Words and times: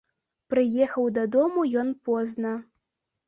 Прыехаў 0.53 1.09
дадому 1.17 1.65
ён 1.81 1.91
позна. 2.09 2.57